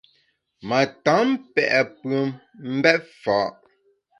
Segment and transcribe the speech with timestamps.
[0.67, 1.63] Ma tam pe’
[1.97, 2.29] pùem
[2.75, 3.39] mbèt fa’.